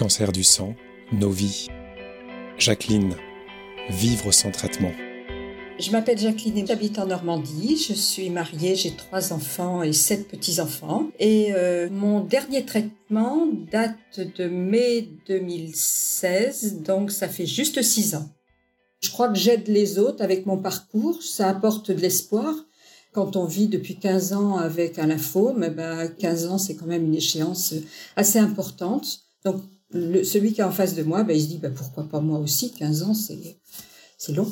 Cancer 0.00 0.32
du 0.32 0.44
sang, 0.44 0.74
nos 1.12 1.28
vies. 1.28 1.66
Jacqueline, 2.56 3.16
vivre 3.90 4.32
sans 4.32 4.50
traitement. 4.50 4.92
Je 5.78 5.90
m'appelle 5.90 6.16
Jacqueline 6.16 6.56
et 6.56 6.66
j'habite 6.66 6.98
en 6.98 7.04
Normandie. 7.04 7.76
Je 7.76 7.92
suis 7.92 8.30
mariée, 8.30 8.76
j'ai 8.76 8.96
trois 8.96 9.34
enfants 9.34 9.82
et 9.82 9.92
sept 9.92 10.26
petits-enfants. 10.26 11.10
Et 11.18 11.52
euh, 11.52 11.90
mon 11.90 12.20
dernier 12.20 12.64
traitement 12.64 13.46
date 13.70 14.20
de 14.38 14.48
mai 14.48 15.06
2016, 15.28 16.80
donc 16.80 17.10
ça 17.10 17.28
fait 17.28 17.44
juste 17.44 17.82
six 17.82 18.14
ans. 18.14 18.30
Je 19.02 19.10
crois 19.10 19.28
que 19.28 19.38
j'aide 19.38 19.68
les 19.68 19.98
autres 19.98 20.24
avec 20.24 20.46
mon 20.46 20.56
parcours, 20.56 21.22
ça 21.22 21.50
apporte 21.50 21.90
de 21.90 22.00
l'espoir. 22.00 22.54
Quand 23.12 23.36
on 23.36 23.44
vit 23.44 23.68
depuis 23.68 23.96
15 23.96 24.32
ans 24.32 24.56
avec 24.56 24.98
un 24.98 25.08
lymphome, 25.08 25.62
eh 25.62 25.68
ben 25.68 26.08
15 26.08 26.46
ans 26.46 26.56
c'est 26.56 26.74
quand 26.76 26.86
même 26.86 27.04
une 27.04 27.16
échéance 27.16 27.74
assez 28.16 28.38
importante. 28.38 29.26
Donc 29.44 29.60
celui 29.92 30.52
qui 30.52 30.60
est 30.60 30.64
en 30.64 30.70
face 30.70 30.94
de 30.94 31.02
moi, 31.02 31.24
ben, 31.24 31.36
il 31.36 31.42
se 31.42 31.48
dit 31.48 31.58
ben, 31.58 31.72
pourquoi 31.72 32.08
pas 32.08 32.20
moi 32.20 32.38
aussi 32.38 32.72
15 32.72 33.02
ans 33.02 33.14
c'est 33.14 34.32
long. 34.32 34.50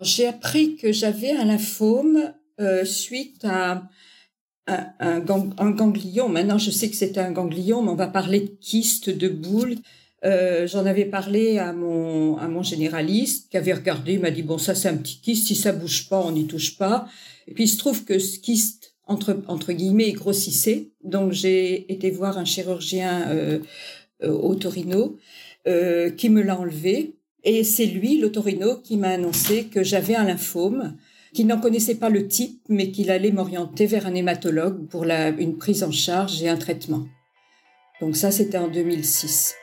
J'ai 0.00 0.26
appris 0.26 0.76
que 0.76 0.92
j'avais 0.92 1.30
un 1.32 1.44
lymphome 1.44 2.32
euh, 2.60 2.84
suite 2.84 3.44
à 3.44 3.88
un, 4.68 5.50
un, 5.58 5.70
ganglion. 5.70 6.28
Maintenant, 6.28 6.58
je 6.58 6.70
sais 6.70 6.90
que 6.90 6.96
c'était 6.96 7.20
un 7.20 7.32
ganglion, 7.32 7.82
mais 7.82 7.90
on 7.90 7.94
va 7.94 8.06
parler 8.06 8.40
de 8.40 8.50
kyste, 8.60 9.10
de 9.10 9.28
boule. 9.28 9.76
Euh, 10.24 10.66
J'en 10.66 10.84
avais 10.84 11.04
parlé 11.04 11.58
à 11.58 11.72
mon, 11.72 12.36
à 12.36 12.48
mon 12.48 12.62
généraliste 12.62 13.50
qui 13.50 13.56
avait 13.56 13.72
regardé, 13.72 14.14
il 14.14 14.20
m'a 14.20 14.30
dit, 14.30 14.42
bon, 14.42 14.58
ça 14.58 14.74
c'est 14.74 14.88
un 14.88 14.96
petit 14.96 15.20
kyste, 15.20 15.46
si 15.46 15.54
ça 15.54 15.72
bouge 15.72 16.08
pas, 16.08 16.20
on 16.20 16.32
n'y 16.32 16.46
touche 16.46 16.76
pas. 16.76 17.08
Et 17.46 17.54
puis 17.54 17.64
il 17.64 17.68
se 17.68 17.78
trouve 17.78 18.04
que 18.04 18.18
ce 18.18 18.38
kyste, 18.38 18.94
entre, 19.06 19.42
entre 19.46 19.72
guillemets, 19.72 20.12
grossissait. 20.12 20.90
Donc 21.02 21.32
j'ai 21.32 21.90
été 21.90 22.10
voir 22.10 22.36
un 22.36 22.44
chirurgien 22.44 23.28
euh 23.30 23.58
au 24.22 24.54
Torino 24.54 25.16
euh, 25.68 26.10
qui 26.10 26.30
me 26.30 26.40
l'a 26.40 26.58
enlevé. 26.58 27.16
Et 27.44 27.62
c'est 27.62 27.84
lui, 27.84 28.18
l'autorino, 28.18 28.76
qui 28.76 28.96
m'a 28.96 29.10
annoncé 29.10 29.64
que 29.64 29.82
j'avais 29.82 30.14
un 30.14 30.24
lymphome, 30.24 30.96
qu'il 31.34 31.46
n'en 31.46 31.60
connaissait 31.60 31.96
pas 31.96 32.08
le 32.08 32.26
type, 32.26 32.62
mais 32.68 32.90
qu'il 32.90 33.10
allait 33.10 33.32
m'orienter 33.32 33.84
vers 33.86 34.06
un 34.06 34.14
hématologue 34.14 34.86
pour 34.86 35.04
la, 35.04 35.28
une 35.28 35.58
prise 35.58 35.82
en 35.82 35.90
charge 35.90 36.42
et 36.42 36.48
un 36.48 36.56
traitement. 36.56 37.06
Donc 38.00 38.16
ça, 38.16 38.30
c'était 38.30 38.56
en 38.56 38.68
2006. 38.68 39.56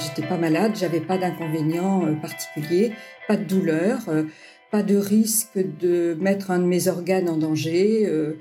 J'étais 0.00 0.28
pas 0.28 0.36
malade, 0.36 0.72
j'avais 0.74 1.00
pas 1.00 1.16
d'inconvénients 1.16 2.04
euh, 2.04 2.14
particuliers, 2.16 2.92
pas 3.28 3.36
de 3.36 3.44
douleur, 3.44 4.00
euh, 4.08 4.24
pas 4.70 4.82
de 4.82 4.96
risque 4.96 5.58
de 5.80 6.18
mettre 6.20 6.50
un 6.50 6.58
de 6.58 6.66
mes 6.66 6.88
organes 6.88 7.30
en 7.30 7.38
danger. 7.38 8.34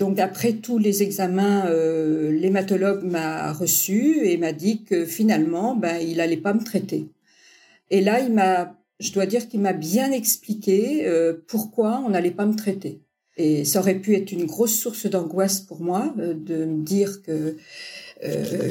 Donc 0.00 0.18
après 0.18 0.54
tous 0.54 0.78
les 0.78 1.02
examens, 1.02 1.66
euh, 1.66 2.32
l'hématologue 2.32 3.04
m'a 3.04 3.52
reçu 3.52 4.26
et 4.26 4.38
m'a 4.38 4.52
dit 4.52 4.82
que 4.82 5.04
finalement, 5.04 5.76
ben, 5.76 5.98
il 5.98 6.22
allait 6.22 6.38
pas 6.38 6.54
me 6.54 6.64
traiter. 6.64 7.10
Et 7.90 8.00
là, 8.00 8.20
il 8.20 8.32
m'a, 8.32 8.78
je 8.98 9.12
dois 9.12 9.26
dire 9.26 9.46
qu'il 9.46 9.60
m'a 9.60 9.74
bien 9.74 10.10
expliqué 10.10 11.06
euh, 11.06 11.34
pourquoi 11.46 12.02
on 12.06 12.08
n'allait 12.08 12.30
pas 12.30 12.46
me 12.46 12.56
traiter. 12.56 13.02
Et 13.36 13.66
ça 13.66 13.80
aurait 13.80 13.98
pu 13.98 14.16
être 14.16 14.32
une 14.32 14.46
grosse 14.46 14.74
source 14.74 15.04
d'angoisse 15.04 15.60
pour 15.60 15.82
moi 15.82 16.14
euh, 16.18 16.32
de 16.32 16.64
me 16.64 16.82
dire 16.82 17.20
que 17.22 17.56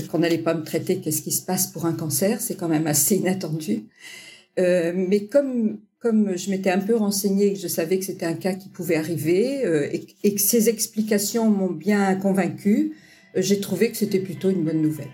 qu'on 0.09 0.19
n'allait 0.19 0.39
pas 0.39 0.55
me 0.55 0.63
traiter. 0.63 0.99
Qu'est-ce 0.99 1.21
qui 1.21 1.31
se 1.31 1.43
passe 1.43 1.67
pour 1.67 1.85
un 1.85 1.93
cancer 1.93 2.41
C'est 2.41 2.55
quand 2.55 2.67
même 2.67 2.87
assez 2.87 3.17
inattendu. 3.17 3.85
Mais 4.57 5.27
comme 5.31 5.79
comme 5.99 6.37
je 6.37 6.49
m'étais 6.49 6.71
un 6.71 6.79
peu 6.79 6.95
renseignée, 6.95 7.53
que 7.53 7.59
je 7.59 7.67
savais 7.67 7.99
que 7.99 8.05
c'était 8.05 8.25
un 8.25 8.33
cas 8.33 8.53
qui 8.53 8.69
pouvait 8.69 8.95
arriver 8.95 9.65
euh, 9.65 9.89
et, 10.23 10.33
que 10.33 10.41
ces 10.41 10.69
explications 10.69 11.49
m'ont 11.49 11.71
bien 11.71 12.15
convaincue, 12.15 12.93
euh, 13.35 13.41
j'ai 13.41 13.59
trouvé 13.59 13.91
que 13.91 13.97
c'était 13.97 14.19
plutôt 14.19 14.49
une 14.49 14.63
bonne 14.63 14.81
nouvelle. 14.81 15.11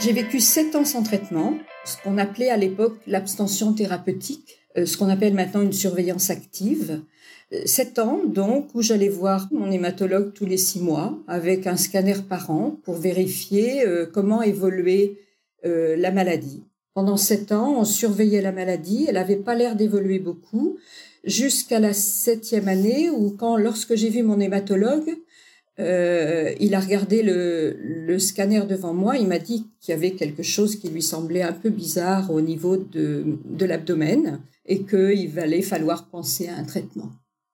J'ai 0.00 0.12
vécu 0.12 0.40
sept 0.40 0.76
ans 0.76 0.84
sans 0.84 1.02
traitement, 1.02 1.58
ce 1.84 1.96
qu'on 2.02 2.16
appelait 2.16 2.48
à 2.48 2.56
l'époque 2.56 2.96
l'abstention 3.06 3.72
thérapeutique, 3.72 4.60
euh, 4.78 4.86
ce 4.86 4.96
qu'on 4.96 5.08
appelle 5.08 5.34
maintenant 5.34 5.62
une 5.62 5.72
surveillance 5.72 6.30
active. 6.30 7.02
Sept 7.64 7.98
ans, 7.98 8.20
donc, 8.24 8.68
où 8.74 8.80
j'allais 8.80 9.08
voir 9.08 9.48
mon 9.50 9.72
hématologue 9.72 10.32
tous 10.34 10.46
les 10.46 10.56
six 10.56 10.78
mois 10.78 11.18
avec 11.26 11.66
un 11.66 11.76
scanner 11.76 12.14
par 12.28 12.48
an 12.50 12.78
pour 12.84 12.94
vérifier 12.94 13.84
comment 14.12 14.40
évoluait 14.40 15.16
euh, 15.64 15.96
la 15.96 16.10
maladie. 16.10 16.62
Pendant 16.94 17.16
sept 17.16 17.52
ans, 17.52 17.76
on 17.78 17.84
surveillait 17.84 18.42
la 18.42 18.52
maladie. 18.52 19.06
Elle 19.08 19.14
n'avait 19.14 19.36
pas 19.36 19.54
l'air 19.54 19.76
d'évoluer 19.76 20.18
beaucoup 20.18 20.78
jusqu'à 21.24 21.80
la 21.80 21.92
septième 21.92 22.68
année 22.68 23.10
où, 23.10 23.30
quand, 23.30 23.56
lorsque 23.56 23.94
j'ai 23.94 24.08
vu 24.08 24.22
mon 24.22 24.40
hématologue, 24.40 25.16
euh, 25.78 26.52
il 26.60 26.74
a 26.74 26.80
regardé 26.80 27.22
le, 27.22 27.76
le, 27.80 28.18
scanner 28.18 28.62
devant 28.68 28.92
moi. 28.92 29.16
Il 29.16 29.28
m'a 29.28 29.38
dit 29.38 29.66
qu'il 29.80 29.92
y 29.92 29.96
avait 29.96 30.12
quelque 30.12 30.42
chose 30.42 30.76
qui 30.76 30.88
lui 30.88 31.02
semblait 31.02 31.42
un 31.42 31.52
peu 31.52 31.70
bizarre 31.70 32.30
au 32.30 32.40
niveau 32.40 32.76
de, 32.76 33.38
de 33.44 33.64
l'abdomen 33.64 34.40
et 34.66 34.82
qu'il 34.82 35.38
allait 35.38 35.62
falloir 35.62 36.08
penser 36.08 36.48
à 36.48 36.56
un 36.56 36.64
traitement. 36.64 37.10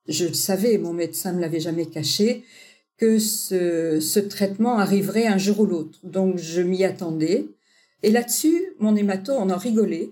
Je 0.09 0.27
le 0.27 0.35
savais, 0.35 0.79
mon 0.79 0.93
médecin 0.93 1.33
ne 1.33 1.37
me 1.37 1.41
l'avait 1.41 1.61
jamais 1.61 1.87
caché, 1.87 2.45
que 2.97 3.19
ce, 3.19 4.01
ce 4.01 4.21
traitement 4.21 4.79
arriverait 4.79 5.27
un 5.27 5.39
jour 5.39 5.61
ou 5.61 5.67
l'autre. 5.67 5.99
Donc 6.03 6.39
je 6.39 6.63
m'y 6.63 6.85
attendais. 6.85 7.47
Et 8.07 8.13
là-dessus, 8.13 8.63
mon 8.79 8.95
hémato 8.95 9.33
on 9.33 9.51
en 9.51 9.57
rigolait. 9.57 10.11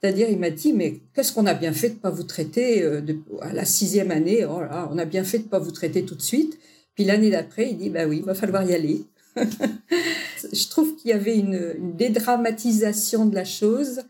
C'est-à-dire, 0.00 0.28
il 0.28 0.38
m'a 0.38 0.50
dit, 0.50 0.72
mais 0.72 1.00
qu'est-ce 1.14 1.32
qu'on 1.32 1.46
a 1.46 1.54
bien 1.54 1.72
fait 1.72 1.90
de 1.90 1.94
pas 1.94 2.10
vous 2.10 2.24
traiter 2.24 2.82
euh, 2.82 3.00
à 3.40 3.52
la 3.52 3.64
sixième 3.64 4.10
année? 4.10 4.44
Oh 4.44 4.60
On 4.90 4.98
a 4.98 5.04
bien 5.04 5.22
fait 5.22 5.38
de 5.38 5.44
pas 5.44 5.60
vous 5.60 5.70
traiter 5.70 6.04
tout 6.04 6.16
de 6.16 6.22
suite. 6.22 6.58
Puis 6.96 7.04
l'année 7.04 7.30
d'après, 7.30 7.70
il 7.70 7.78
dit, 7.78 7.88
bah 7.88 8.06
oui, 8.06 8.18
il 8.18 8.24
va 8.24 8.34
falloir 8.34 8.68
y 8.68 8.74
aller. 8.74 9.04
je 9.36 10.68
trouve 10.68 10.96
qu'il 10.96 11.10
y 11.10 11.14
avait 11.14 11.38
une, 11.38 11.96
dédramatisation 11.96 13.26
de 13.26 13.36
la 13.36 13.44
chose 13.44 14.02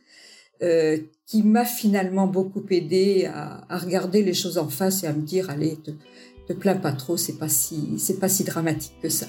euh, 0.62 0.96
qui 1.26 1.42
m'a 1.42 1.66
finalement 1.66 2.26
beaucoup 2.26 2.64
aidé 2.70 3.28
à, 3.30 3.66
regarder 3.78 4.22
les 4.22 4.34
choses 4.34 4.56
en 4.56 4.68
face 4.68 5.04
et 5.04 5.08
à 5.08 5.12
me 5.12 5.22
dire, 5.22 5.50
allez, 5.50 5.76
te, 5.76 5.90
te 6.48 6.54
plains 6.54 6.76
pas 6.76 6.92
trop, 6.92 7.18
c'est 7.18 7.36
pas 7.36 7.50
si, 7.50 7.98
pas 8.18 8.30
si 8.30 8.44
dramatique 8.44 8.94
que 9.02 9.10
ça. 9.10 9.26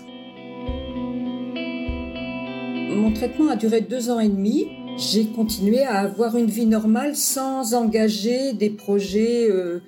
Mon 2.98 3.14
traitement 3.14 3.50
a 3.50 3.56
duré 3.56 3.82
deux 3.82 4.10
ans 4.10 4.20
et 4.20 4.28
demi. 4.28 4.66
J'ai 4.98 5.28
continué 5.28 5.84
à 5.84 6.00
avoir 6.00 6.36
une 6.36 6.48
vie 6.48 6.66
normale 6.66 7.16
sans 7.16 7.76
engager 7.76 8.54
des 8.54 8.72
projets 8.72 9.52
euh, 9.52 9.82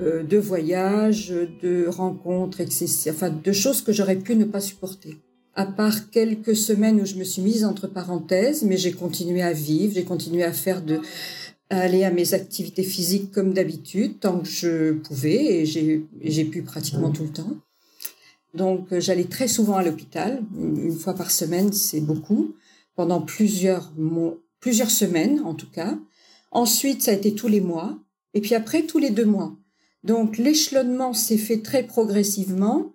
euh, 0.00 0.24
de 0.24 0.36
voyage, 0.36 1.32
de 1.62 1.86
rencontres, 1.86 2.60
etc. 2.60 3.10
Enfin, 3.10 3.30
de 3.30 3.52
choses 3.52 3.82
que 3.82 3.92
j'aurais 3.92 4.16
pu 4.16 4.34
ne 4.34 4.44
pas 4.44 4.58
supporter. 4.58 5.16
À 5.54 5.64
part 5.64 6.10
quelques 6.10 6.56
semaines 6.56 7.00
où 7.00 7.06
je 7.06 7.14
me 7.14 7.22
suis 7.24 7.40
mise 7.40 7.64
entre 7.64 7.86
parenthèses, 7.86 8.64
mais 8.64 8.76
j'ai 8.76 8.92
continué 8.92 9.42
à 9.42 9.52
vivre, 9.52 9.94
j'ai 9.94 10.04
continué 10.04 10.42
à 10.42 10.52
faire 10.52 10.82
de, 10.82 10.98
à 11.70 11.78
aller 11.78 12.02
à 12.02 12.10
mes 12.10 12.34
activités 12.34 12.82
physiques 12.82 13.30
comme 13.30 13.52
d'habitude, 13.54 14.18
tant 14.18 14.40
que 14.40 14.48
je 14.48 14.92
pouvais, 14.92 15.62
et 15.62 15.66
j'ai 15.66 16.44
pu 16.44 16.62
pratiquement 16.62 17.12
tout 17.12 17.22
le 17.22 17.30
temps. 17.30 17.56
Donc 18.56 18.92
euh, 18.92 19.00
j'allais 19.00 19.24
très 19.24 19.48
souvent 19.48 19.76
à 19.76 19.84
l'hôpital, 19.84 20.42
une 20.58 20.96
fois 20.96 21.14
par 21.14 21.30
semaine, 21.30 21.72
c'est 21.72 22.00
beaucoup, 22.00 22.54
pendant 22.94 23.20
plusieurs 23.20 23.92
mois, 23.96 24.36
plusieurs 24.60 24.90
semaines 24.90 25.40
en 25.44 25.54
tout 25.54 25.70
cas. 25.70 25.98
Ensuite, 26.50 27.02
ça 27.02 27.10
a 27.10 27.14
été 27.14 27.34
tous 27.34 27.48
les 27.48 27.60
mois, 27.60 27.98
et 28.34 28.40
puis 28.40 28.54
après 28.54 28.82
tous 28.82 28.98
les 28.98 29.10
deux 29.10 29.26
mois. 29.26 29.54
Donc 30.04 30.38
l'échelonnement 30.38 31.12
s'est 31.12 31.36
fait 31.36 31.58
très 31.58 31.82
progressivement. 31.82 32.92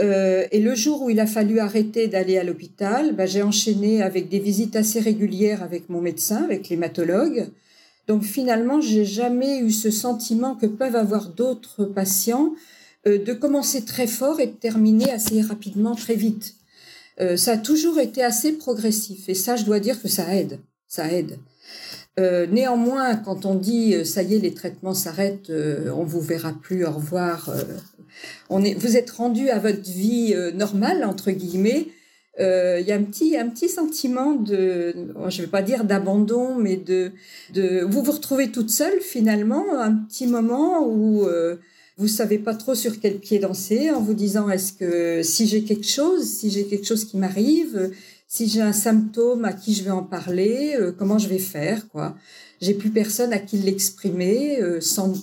Euh, 0.00 0.46
et 0.50 0.60
le 0.60 0.74
jour 0.74 1.02
où 1.02 1.10
il 1.10 1.20
a 1.20 1.26
fallu 1.26 1.60
arrêter 1.60 2.08
d'aller 2.08 2.36
à 2.36 2.44
l'hôpital, 2.44 3.14
ben, 3.14 3.26
j'ai 3.26 3.42
enchaîné 3.42 4.02
avec 4.02 4.28
des 4.28 4.40
visites 4.40 4.74
assez 4.74 5.00
régulières 5.00 5.62
avec 5.62 5.88
mon 5.88 6.00
médecin, 6.00 6.42
avec 6.42 6.68
l'hématologue. 6.68 7.48
Donc 8.08 8.24
finalement, 8.24 8.80
j'ai 8.80 9.04
jamais 9.04 9.60
eu 9.60 9.70
ce 9.70 9.90
sentiment 9.90 10.56
que 10.56 10.66
peuvent 10.66 10.96
avoir 10.96 11.28
d'autres 11.28 11.84
patients 11.84 12.54
de 13.06 13.32
commencer 13.32 13.84
très 13.84 14.06
fort 14.06 14.40
et 14.40 14.46
de 14.46 14.52
terminer 14.52 15.10
assez 15.10 15.40
rapidement, 15.42 15.94
très 15.94 16.14
vite. 16.14 16.54
Euh, 17.20 17.36
ça 17.36 17.52
a 17.52 17.56
toujours 17.56 18.00
été 18.00 18.22
assez 18.22 18.52
progressif 18.52 19.28
et 19.28 19.34
ça, 19.34 19.56
je 19.56 19.64
dois 19.64 19.78
dire 19.78 20.00
que 20.00 20.08
ça 20.08 20.34
aide, 20.34 20.58
ça 20.88 21.12
aide. 21.12 21.38
Euh, 22.18 22.46
néanmoins, 22.46 23.16
quand 23.16 23.44
on 23.44 23.54
dit 23.54 24.04
ça 24.04 24.22
y 24.22 24.34
est, 24.36 24.38
les 24.38 24.54
traitements 24.54 24.94
s'arrêtent, 24.94 25.50
on 25.50 26.04
vous 26.04 26.20
verra 26.20 26.52
plus, 26.52 26.84
au 26.84 26.90
revoir. 26.90 27.50
on 28.50 28.64
est, 28.64 28.74
vous 28.74 28.96
êtes 28.96 29.10
rendu 29.10 29.48
à 29.48 29.58
votre 29.58 29.82
vie 29.82 30.34
normale 30.54 31.04
entre 31.04 31.30
guillemets. 31.30 31.88
Il 32.38 32.84
y 32.86 32.92
a 32.92 32.96
un 32.96 33.02
petit, 33.02 33.36
un 33.36 33.48
petit 33.48 33.68
sentiment 33.68 34.32
de, 34.32 34.94
je 35.28 35.42
vais 35.42 35.48
pas 35.48 35.62
dire 35.62 35.84
d'abandon, 35.84 36.56
mais 36.56 36.76
de, 36.76 37.12
de, 37.52 37.84
vous 37.84 38.02
vous 38.02 38.12
retrouvez 38.12 38.50
toute 38.50 38.70
seule 38.70 39.00
finalement, 39.00 39.64
un 39.78 39.92
petit 39.92 40.26
moment 40.26 40.86
où 40.86 41.28
vous 41.96 42.08
savez 42.08 42.38
pas 42.38 42.54
trop 42.54 42.74
sur 42.74 43.00
quel 43.00 43.18
pied 43.18 43.38
danser 43.38 43.90
en 43.90 44.00
vous 44.00 44.14
disant 44.14 44.48
est-ce 44.50 44.72
que 44.72 45.22
si 45.22 45.46
j'ai 45.46 45.64
quelque 45.64 45.86
chose, 45.86 46.24
si 46.24 46.50
j'ai 46.50 46.64
quelque 46.64 46.86
chose 46.86 47.04
qui 47.04 47.16
m'arrive, 47.16 47.90
si 48.26 48.48
j'ai 48.48 48.62
un 48.62 48.72
symptôme 48.72 49.44
à 49.44 49.52
qui 49.52 49.74
je 49.74 49.84
vais 49.84 49.90
en 49.90 50.02
parler, 50.02 50.74
euh, 50.78 50.92
comment 50.92 51.18
je 51.18 51.28
vais 51.28 51.38
faire 51.38 51.88
quoi. 51.88 52.16
J'ai 52.60 52.74
plus 52.74 52.90
personne 52.90 53.32
à 53.32 53.38
qui 53.38 53.58
l'exprimer 53.58 54.60
euh, 54.60 54.80
sans 54.80 55.14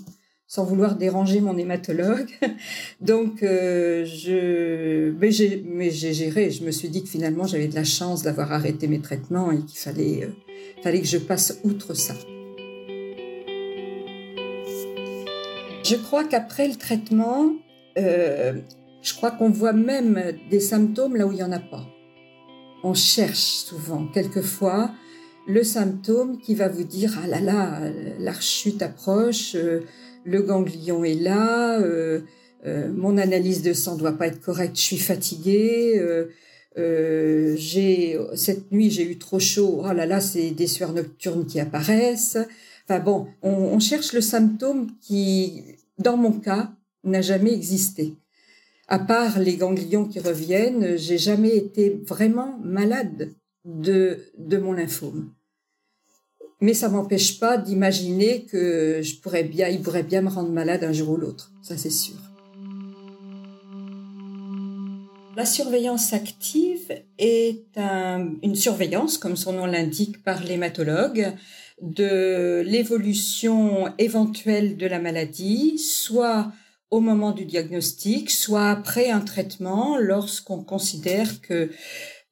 sans 0.51 0.65
vouloir 0.65 0.97
déranger 0.97 1.39
mon 1.39 1.57
hématologue. 1.57 2.29
Donc, 3.00 3.41
euh, 3.41 4.03
je, 4.03 5.12
mais 5.12 5.31
j'ai, 5.31 5.63
mais 5.65 5.91
j'ai 5.91 6.13
géré. 6.13 6.51
Je 6.51 6.65
me 6.65 6.71
suis 6.71 6.89
dit 6.89 7.03
que 7.03 7.07
finalement, 7.07 7.47
j'avais 7.47 7.69
de 7.69 7.75
la 7.75 7.85
chance 7.85 8.21
d'avoir 8.21 8.51
arrêté 8.51 8.89
mes 8.89 9.00
traitements 9.00 9.50
et 9.53 9.59
qu'il 9.59 9.79
fallait, 9.79 10.25
euh, 10.25 10.33
fallait 10.83 11.00
que 11.00 11.07
je 11.07 11.19
passe 11.19 11.57
outre 11.63 11.94
ça. 11.94 12.15
Je 15.83 15.95
crois 15.95 16.24
qu'après 16.24 16.68
le 16.68 16.75
traitement, 16.75 17.54
euh, 17.98 18.54
je 19.01 19.13
crois 19.13 19.31
qu'on 19.31 19.50
voit 19.50 19.74
même 19.74 20.33
des 20.50 20.60
symptômes 20.60 21.16
là 21.16 21.25
où 21.25 21.31
il 21.31 21.38
n'y 21.38 21.44
en 21.44 21.51
a 21.51 21.60
pas. 21.60 21.86
On 22.83 22.94
cherche 22.94 23.66
souvent, 23.66 24.07
quelquefois, 24.07 24.92
le 25.48 25.63
symptôme 25.63 26.39
qui 26.39 26.56
va 26.56 26.68
vous 26.68 26.83
dire 26.83 27.19
ah 27.24 27.28
là 27.28 27.42
là, 27.42 27.80
la 28.19 28.33
chute 28.39 28.81
approche, 28.81 29.56
euh, 29.56 29.81
le 30.24 30.42
ganglion 30.42 31.04
est 31.04 31.16
là, 31.16 31.80
euh, 31.80 32.22
euh, 32.66 32.92
mon 32.94 33.18
analyse 33.18 33.63
de 33.63 33.74
sang 33.74 33.95
doit 33.95 34.12
pas 34.12 34.28
être 34.28 34.42
correcte, 34.42 34.75
je 34.75 34.81
suis 34.81 34.98
fatiguée, 34.98 36.00
j'ai 36.78 38.19
cette 38.36 38.72
nuit 38.72 38.92
j'ai 38.92 39.10
eu 39.10 39.18
trop 39.18 39.39
chaud, 39.39 39.81
oh 39.83 39.94
là 39.94 40.06
là, 40.06 40.22
c'est 40.22 40.51
des 40.51 40.68
sueurs 40.68 40.94
nocturnes 40.94 41.45
qui 41.45 41.60
apparaissent. 41.60 42.38
On 43.42 43.80
cherche 43.80 44.14
le 44.14 44.22
symptôme 44.22 44.88
qui, 45.02 45.64
dans 45.98 46.18
mon 46.18 46.34
cas, 46.34 46.72
n'a 47.04 47.22
jamais 47.22 47.54
existé 47.54 48.16
à 48.92 49.00
part 49.00 49.40
les 49.40 49.56
ganglions 49.56 50.04
qui 50.04 50.20
reviennent, 50.20 50.98
j'ai 50.98 51.18
jamais 51.18 51.56
été 51.56 52.02
vraiment 52.06 52.60
malade 52.62 53.32
de, 53.64 54.20
de 54.38 54.58
mon 54.58 54.74
lymphome. 54.74 55.32
Mais 56.60 56.74
ça 56.74 56.90
m'empêche 56.90 57.40
pas 57.40 57.58
d'imaginer 57.58 58.44
que 58.44 59.00
je 59.02 59.16
pourrais 59.16 59.46
bien, 59.46 59.70
il 59.70 59.82
pourrait 59.82 60.04
bien 60.04 60.22
me 60.22 60.28
rendre 60.28 60.52
malade 60.52 60.84
un 60.84 60.92
jour 60.92 61.12
ou 61.12 61.16
l'autre. 61.16 61.54
Ça, 61.62 61.78
c'est 61.78 61.90
sûr. 61.90 62.18
La 65.38 65.46
surveillance 65.46 66.12
active 66.12 66.92
est 67.18 67.78
une 68.44 68.56
surveillance, 68.56 69.18
comme 69.18 69.38
son 69.38 69.54
nom 69.54 69.68
l'indique, 69.68 70.22
par 70.22 70.44
l'hématologue 70.44 71.34
de 71.81 72.62
l'évolution 72.66 73.92
éventuelle 73.98 74.78
de 74.78 74.86
la 74.86 75.00
maladie, 75.00 75.78
soit 75.80 76.51
au 76.92 77.00
moment 77.00 77.31
du 77.31 77.45
diagnostic, 77.45 78.30
soit 78.30 78.69
après 78.69 79.10
un 79.10 79.22
traitement, 79.22 79.98
lorsqu'on 79.98 80.62
considère 80.63 81.42
que 81.42 81.72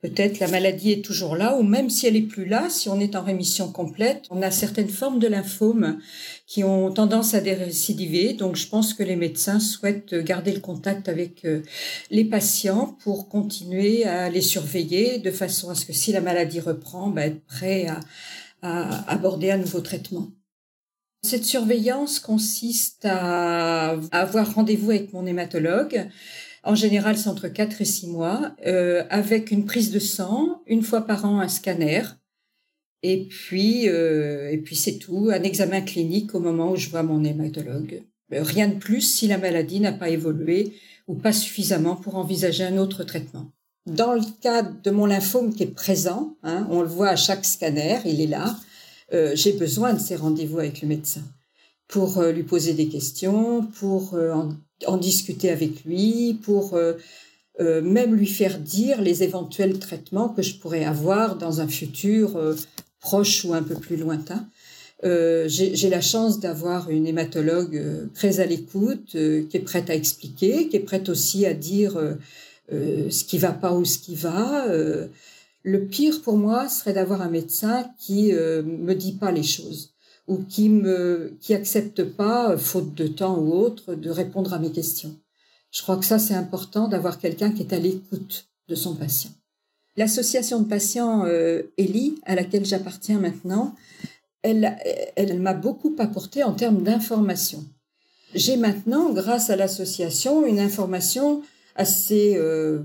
peut-être 0.01 0.39
la 0.39 0.47
maladie 0.47 0.91
est 0.91 1.03
toujours 1.03 1.35
là, 1.35 1.57
ou 1.57 1.63
même 1.63 1.89
si 1.89 2.07
elle 2.07 2.15
est 2.15 2.21
plus 2.21 2.45
là, 2.45 2.69
si 2.69 2.87
on 2.89 2.99
est 2.99 3.15
en 3.15 3.23
rémission 3.23 3.71
complète, 3.71 4.25
on 4.29 4.41
a 4.41 4.51
certaines 4.51 4.89
formes 4.89 5.19
de 5.19 5.27
lymphome 5.27 5.99
qui 6.45 6.63
ont 6.63 6.91
tendance 6.91 7.33
à 7.33 7.39
récidiver. 7.39 8.33
Donc, 8.33 8.55
je 8.55 8.67
pense 8.67 8.93
que 8.93 9.03
les 9.03 9.15
médecins 9.15 9.59
souhaitent 9.59 10.13
garder 10.13 10.53
le 10.53 10.61
contact 10.61 11.09
avec 11.09 11.43
euh, 11.43 11.61
les 12.11 12.25
patients 12.25 12.97
pour 13.03 13.27
continuer 13.29 14.05
à 14.05 14.29
les 14.29 14.41
surveiller 14.41 15.19
de 15.19 15.31
façon 15.31 15.69
à 15.69 15.75
ce 15.75 15.85
que 15.85 15.93
si 15.93 16.11
la 16.11 16.21
maladie 16.21 16.61
reprend, 16.61 17.09
ben, 17.09 17.31
être 17.31 17.41
prêt 17.45 17.87
à, 17.87 17.99
à 18.61 19.09
aborder 19.11 19.51
un 19.51 19.57
nouveau 19.57 19.81
traitement. 19.81 20.29
Cette 21.21 21.45
surveillance 21.45 22.19
consiste 22.19 23.05
à 23.05 23.97
avoir 24.11 24.55
rendez-vous 24.55 24.91
avec 24.91 25.11
mon 25.11 25.25
hématologue. 25.25 26.07
En 26.63 26.75
général, 26.75 27.17
c'est 27.17 27.29
entre 27.29 27.47
4 27.47 27.81
et 27.81 27.85
6 27.85 28.07
mois, 28.07 28.55
euh, 28.65 29.03
avec 29.09 29.51
une 29.51 29.65
prise 29.65 29.91
de 29.91 29.99
sang, 29.99 30.61
une 30.67 30.83
fois 30.83 31.01
par 31.01 31.25
an 31.25 31.39
un 31.39 31.47
scanner, 31.47 32.03
et 33.01 33.27
puis, 33.27 33.87
euh, 33.87 34.51
et 34.51 34.57
puis 34.57 34.75
c'est 34.75 34.97
tout, 34.97 35.29
un 35.31 35.43
examen 35.43 35.81
clinique 35.81 36.35
au 36.35 36.39
moment 36.39 36.71
où 36.71 36.75
je 36.75 36.89
vois 36.89 37.03
mon 37.03 37.23
hématologue. 37.23 38.03
Euh, 38.33 38.43
rien 38.43 38.67
de 38.67 38.75
plus 38.75 39.01
si 39.01 39.27
la 39.27 39.37
maladie 39.37 39.79
n'a 39.79 39.93
pas 39.93 40.09
évolué 40.09 40.73
ou 41.07 41.15
pas 41.15 41.33
suffisamment 41.33 41.95
pour 41.95 42.15
envisager 42.15 42.63
un 42.63 42.77
autre 42.77 43.03
traitement. 43.03 43.51
Dans 43.89 44.13
le 44.13 44.21
cas 44.41 44.61
de 44.61 44.91
mon 44.91 45.07
lymphome 45.07 45.53
qui 45.53 45.63
est 45.63 45.73
présent, 45.73 46.35
hein, 46.43 46.67
on 46.69 46.81
le 46.81 46.87
voit 46.87 47.09
à 47.09 47.15
chaque 47.15 47.43
scanner, 47.43 47.99
il 48.05 48.21
est 48.21 48.27
là, 48.27 48.55
euh, 49.13 49.31
j'ai 49.33 49.53
besoin 49.53 49.93
de 49.93 49.99
ces 49.99 50.15
rendez-vous 50.15 50.59
avec 50.59 50.83
le 50.83 50.87
médecin 50.87 51.23
pour 51.87 52.19
euh, 52.19 52.31
lui 52.31 52.43
poser 52.43 52.73
des 52.73 52.87
questions, 52.87 53.65
pour 53.65 54.13
euh, 54.13 54.31
en, 54.85 54.97
discuter 54.97 55.49
avec 55.49 55.83
lui, 55.85 56.39
pour 56.43 56.77
même 57.59 58.15
lui 58.15 58.27
faire 58.27 58.57
dire 58.57 59.01
les 59.01 59.23
éventuels 59.23 59.79
traitements 59.79 60.29
que 60.29 60.41
je 60.41 60.55
pourrais 60.55 60.85
avoir 60.85 61.35
dans 61.35 61.59
un 61.59 61.67
futur 61.67 62.39
proche 63.01 63.43
ou 63.43 63.53
un 63.53 63.61
peu 63.61 63.75
plus 63.75 63.97
lointain. 63.97 64.47
j'ai 65.03 65.89
la 65.89 65.99
chance 65.99 66.39
d'avoir 66.39 66.89
une 66.89 67.05
hématologue 67.05 68.09
très 68.13 68.39
à 68.39 68.45
l'écoute, 68.45 69.09
qui 69.11 69.57
est 69.57 69.65
prête 69.65 69.89
à 69.89 69.95
expliquer, 69.95 70.69
qui 70.69 70.77
est 70.77 70.85
prête 70.91 71.09
aussi 71.09 71.45
à 71.45 71.53
dire 71.53 71.99
ce 72.71 73.23
qui 73.23 73.37
va 73.37 73.51
pas 73.51 73.73
ou 73.73 73.85
ce 73.85 73.97
qui 73.97 74.15
va. 74.15 74.65
Le 75.63 75.85
pire 75.85 76.21
pour 76.21 76.37
moi 76.37 76.69
serait 76.69 76.93
d'avoir 76.93 77.21
un 77.21 77.29
médecin 77.29 77.89
qui 77.99 78.33
euh, 78.33 78.63
me 78.63 78.93
dit 78.93 79.13
pas 79.13 79.31
les 79.31 79.43
choses 79.43 79.93
ou 80.27 80.37
qui 80.37 80.69
me 80.69 81.33
qui 81.41 81.53
accepte 81.53 82.03
pas, 82.03 82.51
euh, 82.51 82.57
faute 82.57 82.93
de 82.93 83.07
temps 83.07 83.37
ou 83.37 83.53
autre, 83.53 83.95
de 83.95 84.09
répondre 84.09 84.53
à 84.53 84.59
mes 84.59 84.71
questions. 84.71 85.15
Je 85.71 85.81
crois 85.81 85.97
que 85.97 86.05
ça 86.05 86.17
c'est 86.17 86.33
important 86.33 86.87
d'avoir 86.87 87.19
quelqu'un 87.19 87.51
qui 87.51 87.63
est 87.63 87.73
à 87.73 87.79
l'écoute 87.79 88.47
de 88.69 88.75
son 88.75 88.95
patient. 88.95 89.31
L'association 89.97 90.61
de 90.61 90.67
patients 90.67 91.25
euh, 91.25 91.63
à 92.25 92.35
laquelle 92.35 92.65
j'appartiens 92.65 93.19
maintenant, 93.19 93.75
elle, 94.43 94.77
elle 95.17 95.39
m'a 95.41 95.53
beaucoup 95.53 95.93
apporté 95.99 96.43
en 96.43 96.53
termes 96.53 96.83
d'information. 96.83 97.65
J'ai 98.33 98.55
maintenant, 98.55 99.11
grâce 99.11 99.49
à 99.49 99.57
l'association, 99.57 100.45
une 100.45 100.59
information 100.59 101.41
assez, 101.79 102.35
euh, 102.35 102.79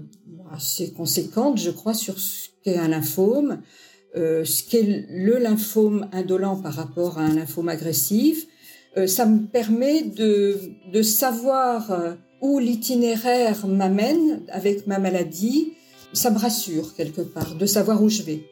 assez 0.53 0.93
conséquente, 0.93 1.59
je 1.59 1.71
crois, 1.71 1.95
sur 1.95 2.19
ce 2.19 2.49
qu'est 2.63 2.79
un 2.79 2.89
lymphome, 2.89 3.61
euh, 4.17 4.45
ce 4.45 4.63
qu'est 4.63 5.07
le 5.11 5.39
lymphome 5.39 6.09
indolent 6.13 6.57
par 6.57 6.75
rapport 6.75 7.19
à 7.19 7.23
un 7.23 7.35
lymphome 7.35 7.69
agressif. 7.69 8.47
Euh, 8.97 9.09
ça 9.09 9.27
me 9.27 9.47
permet 9.47 10.03
de, 10.03 10.57
de 10.93 11.03
savoir 11.03 12.17
où 12.41 12.61
l'itinéraire 12.61 13.67
m'amène 13.67 14.43
avec 14.49 14.87
ma 14.87 15.01
maladie. 15.01 15.73
Ça 16.13 16.31
me 16.31 16.39
rassure 16.39 16.95
quelque 16.95 17.23
part 17.23 17.57
de 17.57 17.67
savoir 17.67 18.01
où 18.01 18.09
je 18.09 18.23
vais. 18.23 18.45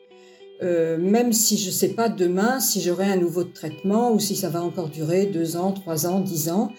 Euh, 0.63 0.97
même 0.97 1.33
si 1.33 1.59
je 1.59 1.67
ne 1.67 1.73
sais 1.73 1.89
pas 1.89 2.09
demain 2.09 2.61
si 2.61 2.81
j'aurai 2.81 3.07
un 3.07 3.17
nouveau 3.17 3.43
traitement 3.43 4.13
ou 4.13 4.21
si 4.21 4.37
ça 4.37 4.49
va 4.49 4.63
encore 4.63 4.89
durer 4.89 5.27
deux 5.27 5.57
ans, 5.57 5.73
trois 5.73 6.07
ans, 6.07 6.21
dix 6.21 6.51
ans. 6.51 6.73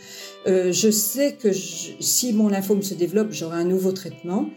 Euh, 0.47 0.71
je 0.71 0.89
sais 0.89 1.33
que 1.33 1.49
si 1.51 2.33
mon 2.33 2.47
lymphome 2.47 2.81
se 2.81 2.93
développe, 2.93 3.29
j'aurai 3.31 3.57
un 3.57 3.65
nouveau 3.65 3.91
traitement. 3.91 4.49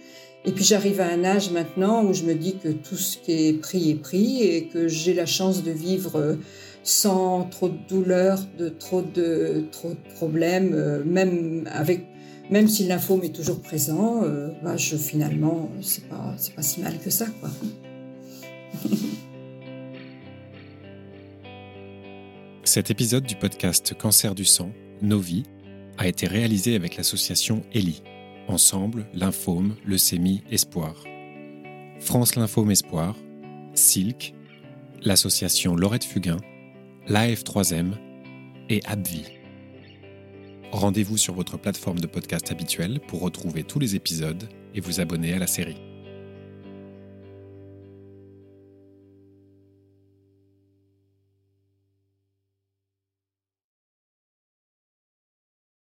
Et 0.45 0.53
puis 0.53 0.65
j'arrive 0.65 1.01
à 1.01 1.09
un 1.09 1.25
âge 1.25 1.51
maintenant 1.51 2.05
où 2.05 2.15
je 2.15 2.23
me 2.23 2.35
dis 2.35 2.57
que 2.57 2.69
tout 2.69 2.95
ce 2.95 3.19
qui 3.19 3.49
est 3.49 3.53
pris 3.55 3.91
est 3.91 3.97
pris 3.97 4.43
et 4.43 4.69
que 4.69 4.87
j'ai 4.87 5.13
la 5.13 5.27
chance 5.27 5.65
de 5.65 5.73
vivre 5.73 6.17
euh, 6.17 6.37
sans 6.85 7.45
trop 7.45 7.69
de 7.69 7.79
douleurs, 7.89 8.39
de 8.57 8.69
trop 8.69 9.03
de 9.03 9.65
trop 9.73 9.91
de 9.91 10.15
problèmes, 10.15 11.03
même 11.05 11.69
avec 11.73 12.07
même 12.49 12.69
si 12.69 12.87
lymphome 12.87 13.25
est 13.25 13.35
toujours 13.35 13.61
présent, 13.61 14.23
bah 14.63 14.77
je 14.77 14.95
finalement 14.95 15.69
c'est 15.83 16.09
pas 16.09 16.37
c'est 16.37 16.55
pas 16.55 16.63
si 16.63 16.81
mal 16.81 16.97
que 17.01 17.11
ça 17.11 17.27
quoi. 17.41 17.51
Cet 22.65 22.91
épisode 22.91 23.25
du 23.25 23.37
podcast 23.37 23.95
Cancer 23.95 24.35
du 24.35 24.45
sang, 24.45 24.73
Nos 25.03 25.21
vies, 25.21 25.45
a 25.99 26.09
été 26.09 26.27
réalisé 26.27 26.75
avec 26.75 26.97
l'association 26.97 27.63
ELI, 27.73 28.03
Ensemble, 28.49 29.07
Lymphome, 29.15 29.77
Leucémie, 29.85 30.43
Espoir. 30.51 30.95
France 32.01 32.37
Lymphome 32.37 32.71
Espoir, 32.71 33.17
SILC, 33.75 34.35
l'association 35.03 35.77
Laurette 35.77 36.05
Fugain, 36.05 36.39
l'AF3M 37.09 37.93
et 38.69 38.81
ABVI. 38.85 39.25
Rendez-vous 40.73 41.17
sur 41.17 41.35
votre 41.35 41.57
plateforme 41.57 42.01
de 42.01 42.07
podcast 42.07 42.51
habituelle 42.51 43.01
pour 43.01 43.21
retrouver 43.21 43.63
tous 43.63 43.79
les 43.79 43.95
épisodes 43.97 44.49
et 44.75 44.81
vous 44.81 45.01
abonner 45.01 45.33
à 45.33 45.39
la 45.39 45.47
série. 45.47 45.86